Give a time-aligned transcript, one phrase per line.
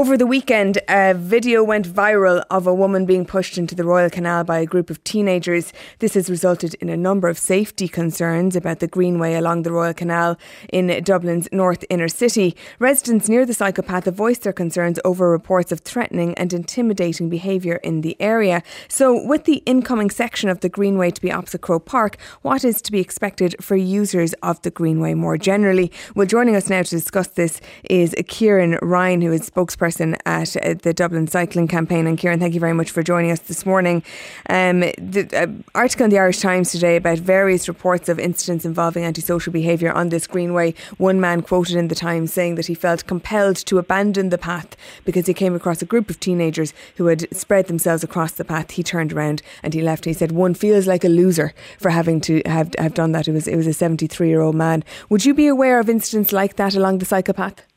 [0.00, 4.08] Over the weekend, a video went viral of a woman being pushed into the Royal
[4.08, 5.74] Canal by a group of teenagers.
[5.98, 9.92] This has resulted in a number of safety concerns about the Greenway along the Royal
[9.92, 10.38] Canal
[10.72, 12.56] in Dublin's north inner city.
[12.78, 17.76] Residents near the cyclepath have voiced their concerns over reports of threatening and intimidating behaviour
[17.84, 18.62] in the area.
[18.88, 22.80] So, with the incoming section of the Greenway to be opposite Croke Park, what is
[22.80, 25.92] to be expected for users of the Greenway more generally?
[26.14, 27.60] Well, joining us now to discuss this
[27.90, 32.06] is Kieran Ryan, who is spokesperson at uh, the Dublin Cycling Campaign.
[32.06, 34.02] And Kieran, thank you very much for joining us this morning.
[34.50, 39.04] Um, the uh, article in the Irish Times today about various reports of incidents involving
[39.04, 40.74] antisocial behaviour on this greenway.
[40.98, 44.76] One man quoted in the Times saying that he felt compelled to abandon the path
[45.04, 48.72] because he came across a group of teenagers who had spread themselves across the path.
[48.72, 50.04] He turned around and he left.
[50.04, 53.32] He said, "One feels like a loser for having to have have done that." It
[53.32, 54.84] was it was a seventy three year old man.
[55.08, 57.69] Would you be aware of incidents like that along the cyclepath?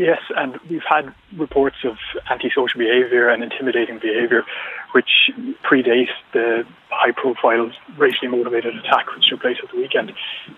[0.00, 2.00] Yes, and we've had reports of
[2.32, 4.48] antisocial behaviour and intimidating behaviour,
[4.96, 5.28] which
[5.60, 10.12] predate the high-profile racially motivated attack which took place at the weekend.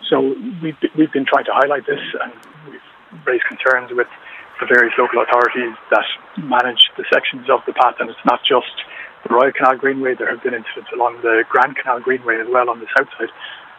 [0.08, 2.30] So we've we've been trying to highlight this, and
[2.70, 4.06] we've raised concerns with
[4.60, 6.06] the various local authorities that
[6.38, 8.70] manage the sections of the path, and it's not just
[9.26, 10.14] the Royal Canal Greenway.
[10.14, 13.34] There have been incidents along the Grand Canal Greenway as well on the south side.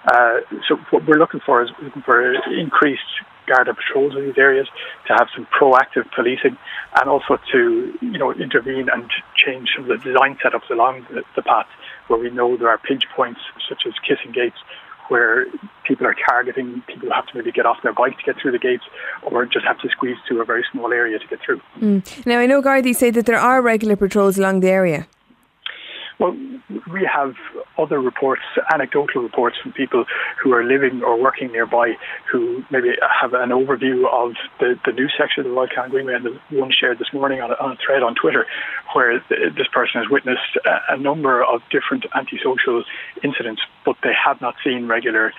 [0.06, 3.02] Uh, so what we're looking for is looking for increased
[3.48, 4.68] Garda patrols in these areas,
[5.08, 6.58] to have some proactive policing,
[7.00, 11.24] and also to you know intervene and change some of the design setups along the,
[11.36, 11.68] the path
[12.08, 14.58] where we know there are pinch points such as kissing gates
[15.10, 15.46] where
[15.86, 18.52] people are targeting people who have to maybe get off their bike to get through
[18.52, 18.84] the gates
[19.22, 21.62] or just have to squeeze through a very small area to get through.
[21.80, 22.26] Mm.
[22.26, 25.06] Now, I know Gardaí say that there are regular patrols along the area.
[26.24, 26.38] Well,
[26.90, 27.34] we have
[27.78, 28.44] other reports,
[28.74, 30.06] anecdotal reports from people
[30.42, 31.98] who are living or working nearby
[32.32, 36.26] who maybe have an overview of the, the new section of the Royal Greenway and
[36.26, 38.46] the one shared this morning on a, on a thread on Twitter
[38.94, 42.86] where this person has witnessed a, a number of different antisocial
[43.22, 45.34] incidents, but they have not seen regular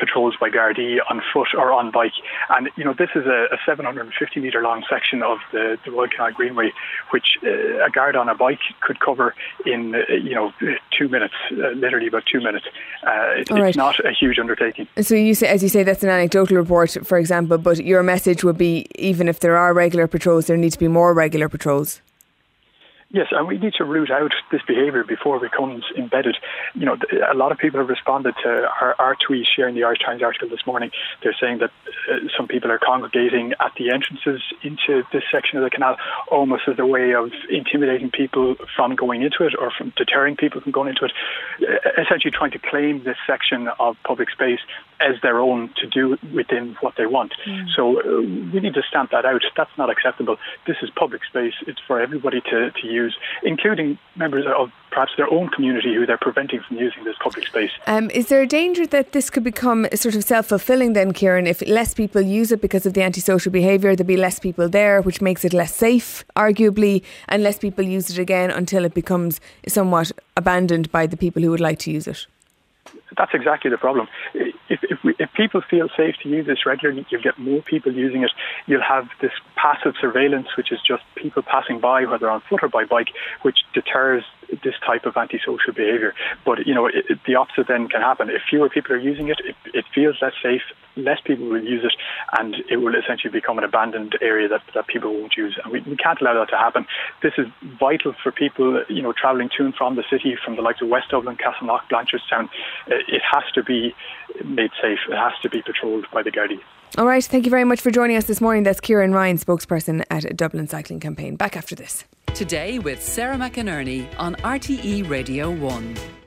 [0.00, 2.16] patrols by Gardaí on foot or on bike.
[2.48, 6.08] And, you know, this is a, a 750 metre long section of the, the Royal
[6.08, 6.72] Canal Greenway,
[7.10, 9.34] which uh, a guard on a bike could cover
[9.66, 10.52] in, uh, you know,
[10.98, 12.66] two minutes, uh, literally about two minutes.
[13.06, 13.68] Uh, it, right.
[13.68, 14.88] It's not a huge undertaking.
[15.00, 18.42] So you say, as you say, that's an anecdotal report, for example, but your message
[18.42, 22.00] would be even if there are regular patrols, there need to be more regular patrols.
[23.12, 26.36] Yes, and we need to root out this behaviour before it becomes embedded.
[26.74, 26.96] You know,
[27.28, 30.48] a lot of people have responded to our, our tweet sharing the Irish Times article
[30.48, 30.92] this morning.
[31.20, 31.70] They're saying that
[32.08, 35.96] uh, some people are congregating at the entrances into this section of the canal
[36.30, 40.60] almost as a way of intimidating people from going into it or from deterring people
[40.60, 41.12] from going into it.
[41.60, 44.60] Uh, essentially, trying to claim this section of public space
[45.00, 47.32] as their own to do within what they want.
[47.46, 47.66] Mm.
[47.74, 48.20] So uh,
[48.52, 49.42] we need to stamp that out.
[49.56, 50.36] That's not acceptable.
[50.66, 51.54] This is public space.
[51.66, 52.99] It's for everybody to, to use,
[53.42, 57.70] including members of perhaps their own community who they're preventing from using this public space.
[57.86, 61.46] Um, is there a danger that this could become sort of self fulfilling then, Kieran?
[61.46, 65.00] If less people use it because of the antisocial behaviour, there'll be less people there,
[65.00, 69.40] which makes it less safe, arguably, and less people use it again until it becomes
[69.68, 72.26] somewhat abandoned by the people who would like to use it
[73.20, 74.08] that's exactly the problem.
[74.32, 77.92] If, if, we, if, people feel safe to use this regularly, you'll get more people
[77.92, 78.30] using it.
[78.66, 82.70] You'll have this passive surveillance, which is just people passing by, whether on foot or
[82.70, 83.08] by bike,
[83.42, 84.24] which deters
[84.64, 86.14] this type of antisocial behaviour.
[86.46, 88.30] But you know, it, it, the opposite then can happen.
[88.30, 90.62] If fewer people are using it, it, it feels less safe.
[90.96, 91.94] Less people will use it,
[92.38, 95.58] and it will essentially become an abandoned area that, that people won't use.
[95.62, 96.84] And we, we can't allow that to happen.
[97.22, 97.46] This is
[97.78, 100.88] vital for people, you know, travelling to and from the city, from the likes of
[100.88, 102.48] West Dublin, Castleknock, Blanchardstown.
[102.90, 103.94] Uh, It has to be
[104.44, 104.98] made safe.
[105.08, 106.60] It has to be patrolled by the Gardaí.
[106.98, 108.64] All right, thank you very much for joining us this morning.
[108.64, 111.36] That's Kieran Ryan, spokesperson at Dublin Cycling Campaign.
[111.36, 112.04] Back after this.
[112.34, 116.19] Today with Sarah McInerney on RTE Radio 1.